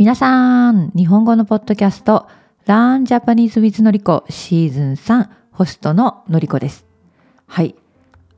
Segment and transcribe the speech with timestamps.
[0.00, 2.26] 皆さん、日本語のポッドキャスト、
[2.64, 6.86] Learn Japanese with のりこシーズン3ホストののりこです。
[7.46, 7.74] はい。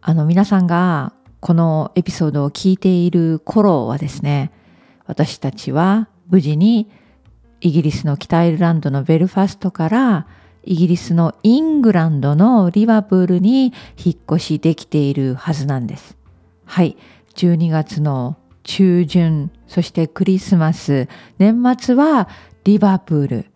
[0.01, 4.51] あの皆さんがこのエピソードを聞いている頃はですね、
[5.07, 6.91] 私たちは無事に
[7.61, 10.27] イギリスの北アイルランドのベルファストから
[10.65, 16.21] イギリスのイングランドのリバプールに引っ越しできているはずなんです。
[16.73, 16.97] はい。
[17.35, 22.31] 12月の中旬、そしてクリスマス、年末は
[22.65, 23.47] リバプール、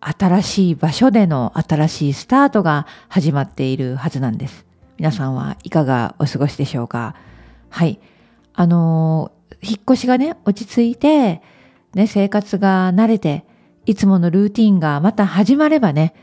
[0.00, 4.64] 新しい場所での新しいスタートが始まっているはずなんです。
[4.96, 7.14] 皆さんはいかがお過ごしでしょうか？
[7.68, 8.00] はい。
[8.54, 11.42] あの、引っ越しがね、落ち着いて、
[11.92, 13.44] ね、生活が慣れて、
[13.84, 16.14] いつものルーティンがまた始まればね、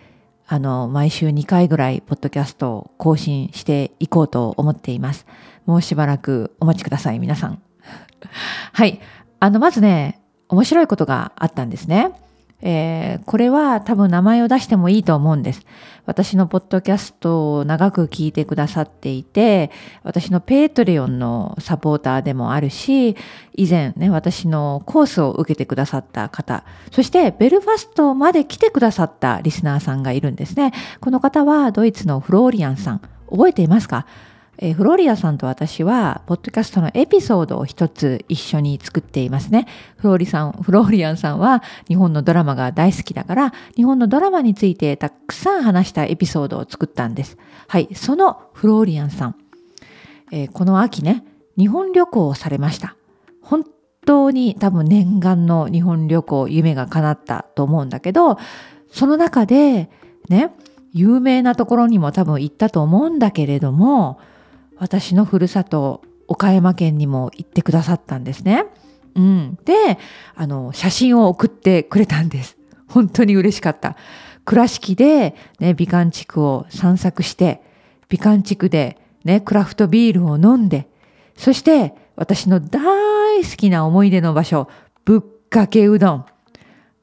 [0.51, 5.27] あの、毎週2回ぐらい、ポッドキャストを更新していこうと思っています。
[5.67, 7.61] もうしばらくお待ちください、皆さん。
[8.73, 8.99] はい。
[9.39, 12.13] あの、まずね、面白いことがあったんですね。
[12.61, 15.65] えー、これは多分名前を出してもいいと思うんです。
[16.05, 19.71] 私のポッドキャストを長く聞いてくださっていて、
[20.03, 23.15] 私の Patreon のサポーターでもあるし、
[23.55, 30.73] 以前ね、私のコースを受けてくださった方、そしてベルファストまで来てくださったリスナーさんがいるんですね。
[30.99, 33.01] この方はドイツのフローリアンさん。
[33.31, 34.05] 覚えていますか
[34.61, 39.67] えー、フローリアさんと私は、ポッドキャストのエピソードを一つ一緒に作っていますね。
[39.95, 47.37] フローリさん、フローリアンさんは日本のドラマが大好きだから、日本のドラマについてたくさん話したエピソードを作ったんです。
[47.69, 49.35] はい、そのフローリアンさん。
[50.31, 51.23] えー、この秋ね、
[51.57, 52.97] 日本旅行をされました。
[53.41, 53.63] 本
[54.05, 58.37] 当に多分念願の日本旅行、夢が叶ったと思うんだけど、
[58.91, 59.89] その中で、
[60.27, 60.51] ね、
[60.91, 64.19] 有名なところにも多分行ったと思うんだけれども、
[64.79, 68.65] 私のふるさと岡山県にも行ってくださったんですね。
[69.15, 69.97] うん、で
[70.35, 72.57] あの写真を送ってくれたんです。
[72.87, 73.95] 本当に嬉しかった。
[74.45, 77.61] 倉敷で、ね、美観地区を散策して
[78.07, 80.87] 美観地区で、ね、クラフトビールを飲んで
[81.37, 84.67] そして私の大好きな思い出の場所
[85.05, 86.25] ぶっかけうどん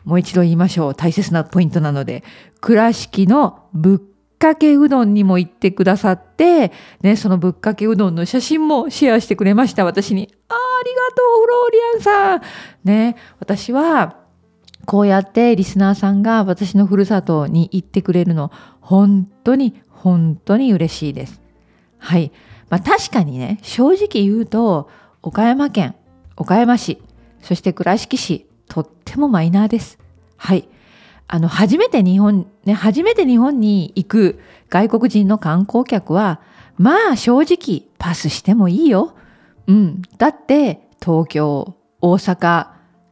[0.04, 2.24] もう一度言いましょう大切なポイントなので
[2.60, 10.32] 倉敷のぶっかけうどんにも行ってくださって、ね、そのぶっかけうどんの写真もシェアしてくれました、私に。
[10.48, 12.42] あありがとう、フローリアンさん。
[12.84, 14.18] ね、私は、
[14.84, 21.40] こうやってリスナーさんが私のふるさとに行ってくれるの、本当に、本当に嬉しいです。
[21.98, 22.30] はい。
[22.68, 24.88] まあ確かにね、正直言うと、
[25.22, 25.96] 岡山県、
[26.36, 27.02] 岡山市、
[27.40, 29.98] そして倉敷市、とってもマイナーです。
[30.36, 30.68] はい。
[31.28, 36.40] あの、初めて日本、ね、初めて日本に行く外国人の観光客は、
[36.76, 39.14] まあ正直パスしてもいいよ。
[39.66, 40.02] うん。
[40.18, 42.68] だって東京、大阪、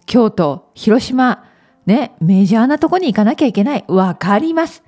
[0.07, 1.45] 京都、広島、
[1.87, 3.85] ね、メジャーなとこに行かなきゃいけない。
[3.89, 4.83] わかります。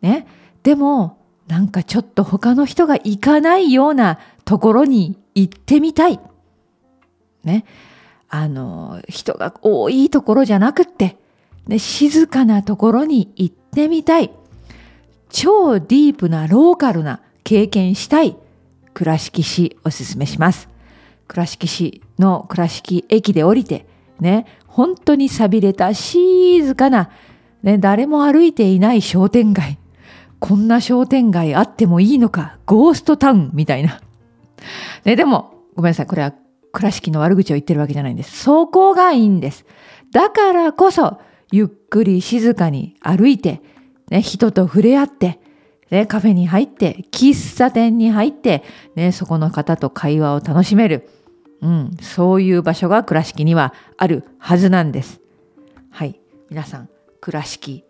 [0.00, 0.26] ね。
[0.62, 1.18] でも、
[1.48, 6.20] なんかちょっと他の人が行かないようなところに行ってみたい。
[7.42, 7.64] ね。
[8.28, 11.16] あの、人が多いところじゃなくって、
[11.68, 14.32] ね、静かなところに行ってみたい。
[15.28, 18.36] 超ディープなローカルな経験したい。
[18.94, 20.68] 倉敷市おすすめします。
[21.28, 23.86] 倉敷市の倉敷駅で降りて、
[24.18, 27.10] ね、本当に寂れた静かな、
[27.62, 29.78] ね、誰も歩いていない商店街。
[30.40, 34.00] こんな商店街あってもいいのか、ゴーストタウンみたいな。
[35.04, 36.06] ね、でも、ごめんなさい。
[36.06, 36.32] これは
[36.72, 38.38] 倉敷の悪口を言ってるわけじゃないんです。
[38.38, 39.66] そこがいいんです。
[40.12, 41.18] だからこそ、
[41.50, 43.62] ゆっくり静かに歩いて、
[44.10, 45.40] ね、人と触れ合って、
[45.90, 48.62] ね、カフェに入って、喫茶店に入って、
[48.94, 51.08] ね、そこの方と会話を楽しめる。
[51.60, 55.20] うん、そういう場所が倉敷にはあるはずなんです。
[55.90, 56.20] はい。
[56.50, 56.88] 皆さん、
[57.20, 57.84] 倉敷。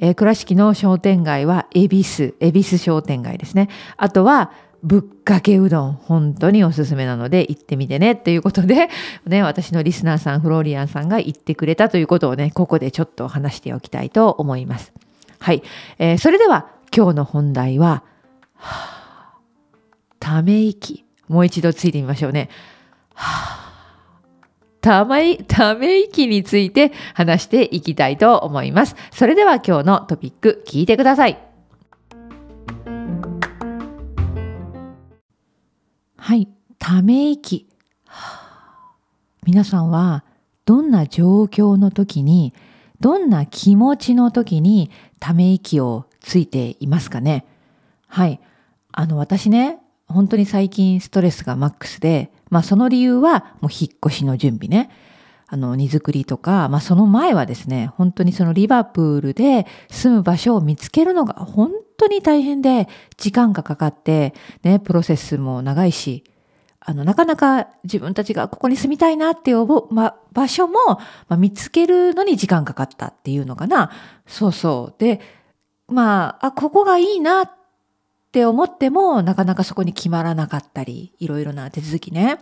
[0.00, 3.68] えー、倉敷の商店街は、恵比寿、恵比寿商店街ですね。
[3.96, 4.52] あとは、
[4.84, 8.90] ぶっかけうどん、本当におすすめなので行ってみてねっていうことで、
[9.26, 14.92] ね、私のリスナーさん、フローリアンさんが言ってくれたということをね、ここでちょっと話しておきたいと思います。
[15.40, 15.62] はい。
[15.98, 18.04] えー、それでは今日の本題は、
[18.56, 19.32] はあ、
[20.20, 21.04] ため息。
[21.28, 22.50] もう一度ついてみましょうね。
[23.14, 23.64] はあ、
[24.82, 28.96] ため、ため息について話していきたいと思います。
[29.12, 31.26] それでは今日のトピック聞いてくださ。
[31.26, 31.38] い、
[36.94, 37.66] ため息。
[39.42, 40.22] 皆さんは
[40.64, 42.54] どんな状況の時に、
[43.00, 47.46] どんな気持ちの時にため息をついていますかね？
[48.06, 48.40] はい。
[48.92, 54.88] あの私ね、本当に最近ストレスがマックスで、まあその理由はもう引っ越しの準備ね。
[55.48, 64.32] あの、荷造りとか、まあその前はですね、本当にそのリバプールで住む場所を見つけるのが本当に大変で、時間がかかって、
[64.62, 66.22] ね、プロセスも長いし、
[66.86, 70.74] あの、なかなか自分たちがここに住みたいなって思う、ま、場所も、
[71.28, 73.90] ま、見つけるのに時間かかったっていうのかな。
[74.26, 75.00] そうそう。
[75.00, 75.20] で、
[75.88, 77.50] まあ、あ、ここがいいなっ
[78.32, 82.38] て思っても、なかなかそこに決まらなかったり、いろいろな手続きね。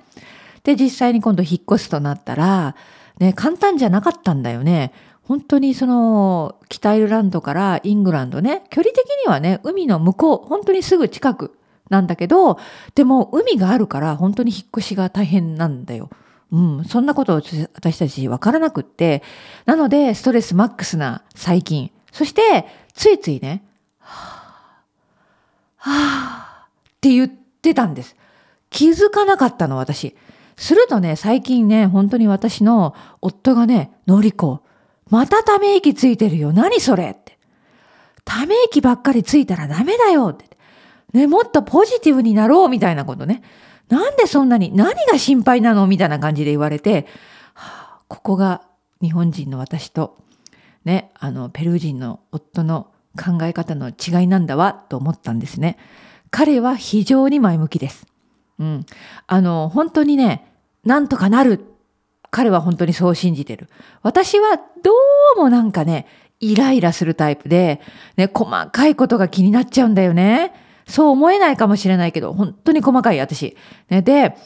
[0.65, 2.75] で、実際に今度引っ越すとなったら、
[3.21, 4.93] ね、簡単じゃなかったんだよね。
[5.23, 11.57] 本当にその、北アイルランドからイングランドね、距離的にはね、海の向こう、本当にすぐ近く
[11.91, 12.59] なんだけど、
[12.95, 16.11] でも海があるから本当に引っ越しが大変なんだよ。
[16.53, 17.43] うん、そんなことを
[17.75, 19.23] 私たち分からなくって。
[19.65, 21.91] なので、ストレスマックスな最近。
[22.13, 23.65] そして、ついついね、
[23.99, 26.69] はぁ、はぁ、っ
[27.01, 28.17] て言ってたんです。
[28.69, 30.15] 気づかなかったの、私。
[30.57, 34.63] するとね、最近ね、本当に私の夫がね、のりこ、
[35.09, 36.53] またため息ついてるよ。
[36.53, 37.39] 何それって。
[38.25, 40.52] ため息ばっかりついたらダメだよって。
[41.13, 43.43] ね、もっとポジティブになろうみたいなことね。
[43.89, 47.07] なんでそんなに、何が心配なのみたいな感じで言われて、
[47.55, 48.63] はあ、ここが
[49.01, 50.17] 日本人の私と、
[50.85, 55.77] ね、あの、ペルー人の夫の考え方の違いなんだわ、と思ったんですね。
[56.31, 58.07] 彼は非常に前向きです。
[58.59, 58.87] うん。
[59.27, 60.51] あの、本当にね、
[60.85, 61.65] なんとかなる。
[62.31, 63.69] 彼は本当にそう信じてる。
[64.03, 64.91] 私はど
[65.37, 66.07] うもなんかね、
[66.41, 67.81] イライラするタイプで、
[68.17, 70.53] ね、細かいことが気になっちゃうんだよね。
[70.93, 73.57] そう思えないかもしれないけど、本当に細かい私。
[73.89, 74.37] ね、で、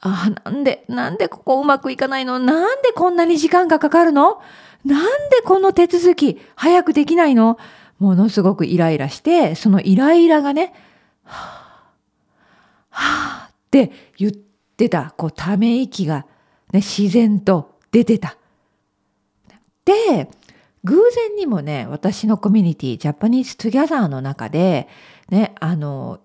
[0.00, 2.40] あ、なんで、なんでここうまくいかないの？
[2.40, 4.42] なんでこんなに時間がかかるの？
[4.84, 7.58] なんでこの手続き早くできないの？
[8.00, 10.74] ものすごくイライラして、そのイライラがね、
[11.22, 16.26] はぁ、はぁって言ってた、こうため息が
[16.72, 18.36] ね、自然と出てた。
[19.84, 20.28] で、
[20.82, 24.88] 偶然にもね、私のコミュニティ、 Japanese Together の中で、
[25.30, 26.20] ね、あの、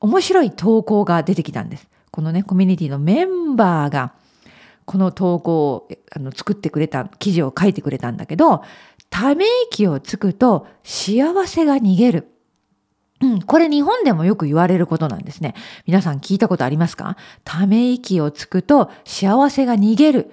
[0.00, 1.88] 面白い投稿が出てきたんです。
[2.10, 4.12] このね、コミュニティのメンバーが、
[4.84, 8.62] この投稿をあの作ってくれた、記事を書いてくれたんだけど、
[9.10, 12.28] ため息をつくと幸せが逃げる。
[13.22, 15.54] うん、これ日本でもよく言われることなんですね。
[15.86, 17.16] 皆さん聞いたことありますか？
[17.44, 20.32] ため息をつくと幸せが逃げる。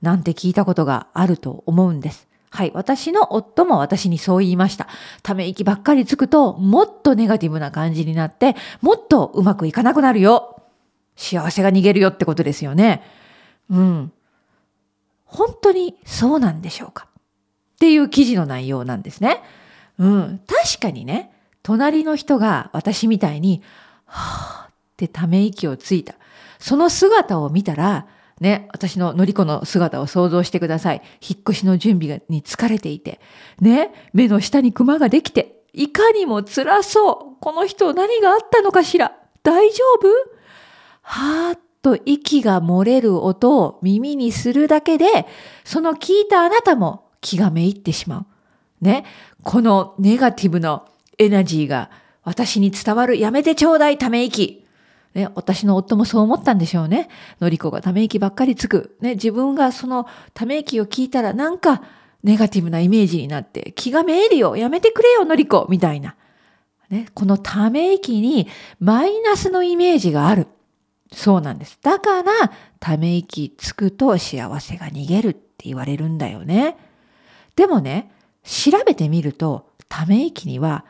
[0.00, 2.26] なんて聞いたことがあると思うんです。
[2.54, 2.70] はい。
[2.72, 4.86] 私の夫も私にそう言いました。
[5.24, 10.62] ため息ばっかりつくと、もっとネガティブな感じになって、もっとうまくいかなくなるよ。
[11.16, 13.02] 幸せが逃げるよってことですよね。
[13.70, 14.12] うん。
[15.24, 17.12] 本当にそうなんでしょうかっ
[17.80, 19.42] ていう記事の内容なんですね。
[19.98, 20.40] うん。
[20.46, 21.32] 確かにね、
[21.64, 23.64] 隣の人が私みたいに、
[24.06, 26.14] はぁってため息をついた。
[26.60, 28.06] その姿を見たら、
[28.44, 31.02] ね、私ののりこの姿を想像してください。
[31.26, 33.18] 引っ越しの準備に疲れていて、
[33.58, 37.40] ね、目の下にクマができて、いかにも辛そう。
[37.40, 40.08] この人何があったのかしら大丈夫？
[41.00, 45.06] はーっと息が漏れる音を耳にするだけで、
[45.64, 48.26] その聞いたあなたも気がめいってしま
[48.82, 48.84] う。
[48.84, 49.06] ね、
[49.42, 50.84] このネガティブな
[51.16, 51.90] エナジーが
[52.22, 54.63] 私に伝わるやめてちょうだいため息。
[55.14, 57.08] ね、私の夫もそう思ったんでしょうね。
[57.40, 58.96] のりこがため息ばっかりつく。
[59.00, 61.82] ね、自分がそのため息を聞いたらなんか
[62.24, 64.56] ネガティブなイメージになって気がめえるよ。
[64.56, 66.16] やめてくれよ、のりこみたいな。
[66.90, 68.48] ね、このため息に
[68.80, 70.48] マイナスのイメージがある。
[71.12, 71.78] そうなんです。
[71.80, 72.32] だから、
[72.80, 76.76] ため息つくと幸せが逃げるって言われるんだよね。
[77.56, 78.10] でもね、
[78.42, 80.84] 調べてみると、ため息には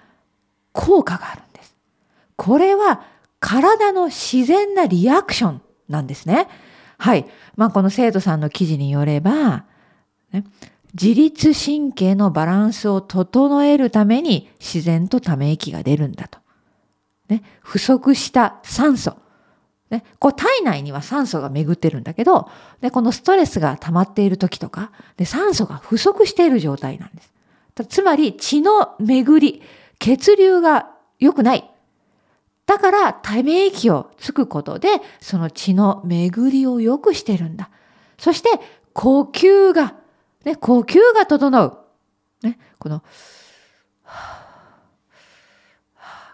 [0.73, 1.76] 効果があるんです。
[2.37, 3.02] これは
[3.44, 6.48] 体の自然なリアクションなんですね。
[6.96, 7.26] はい。
[7.56, 9.66] まあ、この生徒さんの記事によれば、
[10.32, 10.44] ね、
[10.94, 16.38] 自律神経のバランスを整えるために自然とため息が出るんだと。
[17.28, 19.18] ね、不足した酸素。
[19.90, 22.48] ね、こう体内には酸素が巡ってるんだけど、
[22.80, 27.30] でこのストレスが溜まっている時とかで、酸素が不足している状態なんです。
[27.90, 29.62] つまり血の巡り、
[29.98, 31.74] 血流が良くない。
[32.66, 34.88] だから、ため息をつくことで、
[35.21, 37.71] その血の巡りを良くしてるんだ。
[38.18, 38.49] そして、
[38.92, 39.94] 呼吸が、
[40.44, 41.78] ね、呼吸が整う。
[42.42, 43.02] ね、この、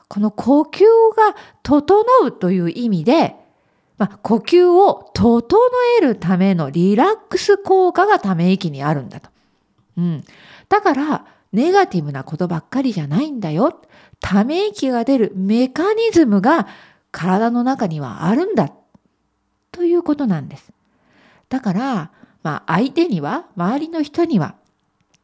[0.08, 0.80] この呼吸
[1.16, 1.94] が整
[2.26, 3.37] うという意味で、
[3.96, 5.46] まあ、呼吸を整
[5.99, 9.30] えるためのリラックス効果がため息にあるんだと。
[9.99, 10.25] うん。
[10.68, 13.82] だから、ネガティブなことばっかりじゃないんだよ。
[14.20, 16.68] ため息が出るメカニズムが
[17.10, 18.72] 体の中にはあるんだ
[19.72, 20.72] ということなんです。
[21.48, 22.10] だから、
[22.42, 24.54] まあ相手には、周りの人には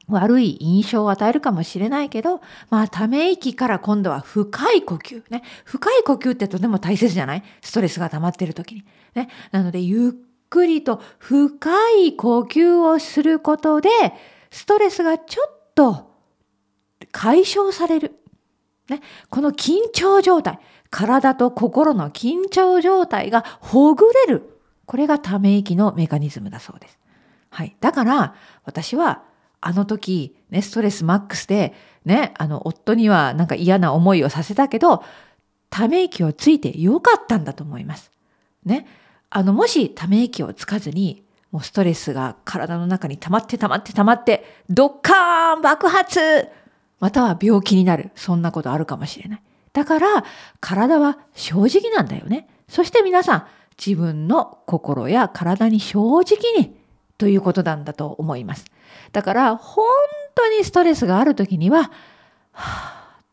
[0.09, 5.23] 悪い印象を与えるかもしれないけど、まあ、ため息から今度は深い呼吸。
[5.31, 5.43] ね。
[5.65, 7.43] 深い呼吸ってとても大切じゃない？
[7.61, 8.85] ストレスが溜まってる時に。
[9.15, 9.29] ね。
[9.51, 10.13] なので、ゆっ
[10.49, 11.71] くりと深
[12.05, 13.89] い呼吸をすることで、
[14.51, 16.11] ストレスがちょっと
[17.11, 18.15] 解消される。
[18.89, 19.01] ね。
[19.31, 20.59] この緊張状態。
[20.91, 24.61] 体と心の緊張状態がほぐれる。
[24.87, 26.99] これがため息のメカニズムだそうです。
[27.51, 27.77] はい。
[27.81, 29.23] だから、私は、
[29.61, 31.75] あの時、ね、ストレスマックスで、
[32.05, 35.03] ね、あの、夫にはなんか嫌な思いをさせたけど、
[35.71, 38.13] ため息をついてよかったんだと思います。
[38.65, 38.87] ね。
[39.29, 46.49] あの、もしため息をつかずに、もうストレスが体の中に溜まって溜まって溜まって、ドッカーン爆発
[47.01, 48.11] または病気になる。
[48.15, 49.43] そんなことあるかもしれない。
[49.73, 50.25] だから、
[50.61, 52.49] 体は正直なんだよね。
[52.69, 53.47] そして皆さん、
[53.79, 56.75] 自分の心や体に正直に
[57.19, 58.65] ということなんだと思います。
[59.13, 59.85] だから本
[60.35, 61.91] 当にストレスがある時には、
[62.53, 63.25] はぁっ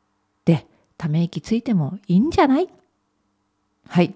[0.43, 0.67] て
[0.97, 2.67] ため息ついてもいいんじゃない？
[3.87, 4.13] はい。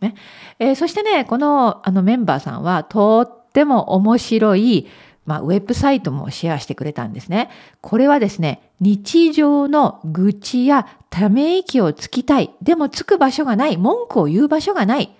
[0.00, 0.14] ね
[0.58, 4.88] えー、そしてね、このあのメンバーさんはとっても面白い、
[5.24, 7.48] まあ、ウェブサイトもシェアしてくれたんですね。
[7.80, 12.50] これはですね、日常の愚痴やため息をつきたい。
[12.60, 13.76] でもつく場所がない。
[13.76, 15.14] 文句を言う場所がない。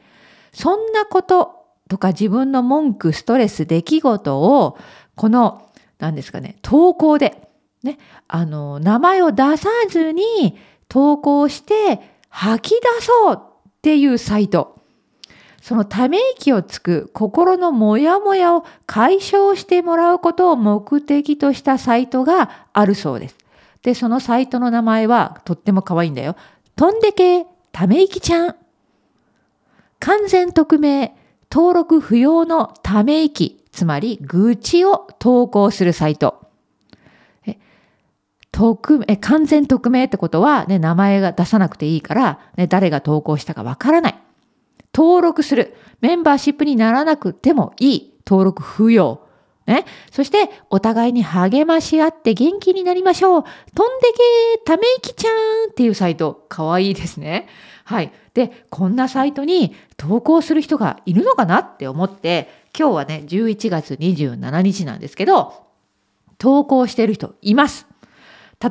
[0.52, 4.76] そんなこととか自分の文句、ストレス、出来事を、
[5.14, 5.68] この、
[5.98, 7.48] 何ですかね、投稿で、
[7.84, 13.40] ね、あの、名前を出さずに投稿して吐き出そうっ
[13.82, 14.81] ていうサイト。
[15.62, 23.36] そのため息をつく心のモヤモヤを解消してもらうことを目的としたサイトがあるそうです。
[23.82, 26.34] で、そのサイトの名前はとっても可愛いんだよ。
[26.74, 28.56] とんでけため息ちゃん。
[30.00, 31.14] 完全匿名
[31.48, 36.40] 登録不要のため息、つまり愚痴を投稿するサイト。
[37.46, 37.56] え
[38.50, 44.21] 匿え完全匿名ってことは、ね、名前が出さなくていいから、ね、誰が投稿したかわからない。
[44.94, 45.74] 登録する。
[46.00, 48.14] メンバーシップにならなくてもいい。
[48.26, 49.26] 登録不要。
[49.66, 49.84] ね。
[50.10, 53.42] そして、お互いに励まし合って元気になりましょう。
[53.42, 54.12] 飛んで
[54.56, 56.44] けため息ちゃんっていうサイト。
[56.48, 57.48] かわいいですね。
[57.84, 58.12] はい。
[58.34, 65.66] で、こんなサイトに投稿する人がいるのかなって思って、今日はね、11月27日なんですけど、
[66.38, 67.86] 投稿してる人います。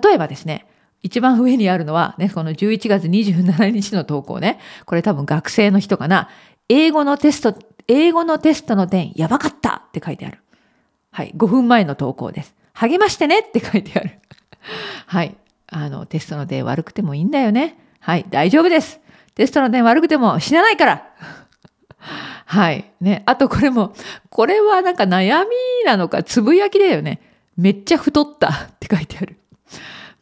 [0.03, 0.65] 例えばですね、
[1.03, 4.59] 一番上にあるのは、ね、この11月27日の投稿ね。
[4.85, 6.29] これ多分学生の人かな。
[6.69, 10.39] 英語のテスト、英語のテストの点やばかったって書いてある。
[11.11, 11.33] はい。
[11.35, 12.55] 5分前の投稿です。
[12.73, 14.19] 励ましてねって書いてある。
[15.07, 15.35] はい。
[15.67, 17.77] あの、テストの点悪くてもいいんだよね。
[17.99, 18.25] はい。
[18.29, 18.99] 大丈夫です。
[19.35, 21.07] テストの点悪くても死なないから
[22.45, 22.91] はい。
[23.01, 23.23] ね。
[23.25, 23.93] あとこれも、
[24.29, 25.55] これはなんか悩み
[25.85, 27.21] なのか、つぶやきだよね。
[27.57, 29.40] めっちゃ太ったって書いてある。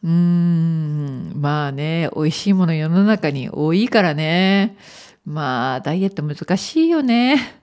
[0.02, 1.32] うん。
[1.36, 4.76] まあね、美味しいもの世の中に多いからね。
[5.26, 7.60] まあ、ダイエット難しいよね。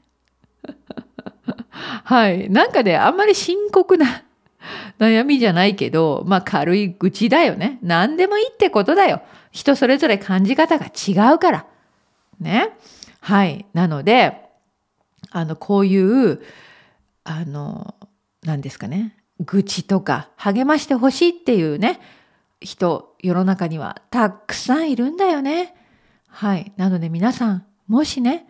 [2.03, 2.49] はい。
[2.49, 4.23] なんかね、あんまり深刻な
[4.99, 7.79] 悩みじゃないけど、まあ軽い愚痴だよね。
[7.81, 9.21] 何でもいいってことだよ。
[9.51, 11.65] 人それぞれ感じ方が違うから。
[12.39, 12.77] ね。
[13.21, 13.65] はい。
[13.73, 14.41] なので、
[15.31, 16.41] あの、こういう、
[17.23, 17.95] あの、
[18.43, 19.15] 何ですかね。
[19.39, 21.99] 愚痴とか励ましてほしいっていうね、
[22.61, 25.75] 人、世の中にはたくさんいるんだよね。
[26.27, 26.71] はい。
[26.77, 28.47] なので皆さん、もしね、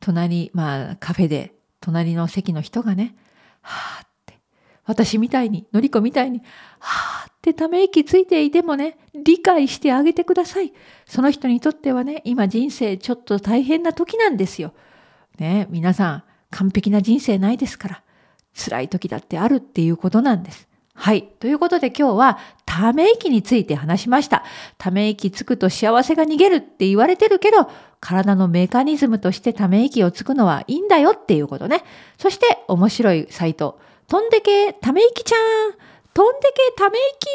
[0.00, 3.16] 隣、まあカフェで隣の席の人がね、
[3.62, 4.38] はあって、
[4.84, 6.40] 私みたいに、のりこみたいに、
[6.78, 10.72] はあってため息ついていてもね、理解してあげてください。
[11.06, 14.72] その人にとってはね、今人生ちょっと大変な時なんですよ。
[15.38, 18.02] ね、皆さん、完璧な人生ないですから、
[18.54, 20.68] 辛い時だってあるっていうことなんです。
[20.94, 21.24] はい。
[21.40, 22.38] ということで今日は、
[22.76, 24.44] ため息について話しました。
[24.76, 31.82] ため息つくと幸せが逃げるって言われてるけど、体のメカニズムとしてため息をつくのはいいんだよっていうことね。
[32.18, 35.72] そして面白いサイト、とんでけため息ちゃん
[36.12, 37.28] 飛んでけため息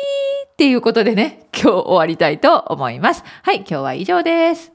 [0.51, 3.23] っていうことでね、今日終わりたいと思います。
[3.41, 4.70] はい、今日は以上です。